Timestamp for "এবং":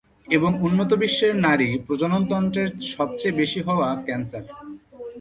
0.27-0.51